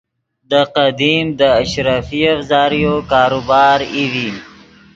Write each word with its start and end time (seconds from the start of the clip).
دے 0.49 0.61
قدیم 0.75 1.25
دے 1.39 1.47
اشرفیف 1.61 2.35
ذریعو 2.51 2.95
کاروبار 3.11 3.79
ای 3.93 4.03
ڤی 4.13 4.29